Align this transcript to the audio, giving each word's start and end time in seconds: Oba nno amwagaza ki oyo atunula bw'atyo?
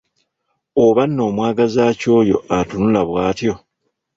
Oba 0.85 1.03
nno 1.07 1.23
amwagaza 1.29 1.83
ki 1.99 2.07
oyo 2.19 2.37
atunula 2.57 3.01
bw'atyo? 3.09 3.53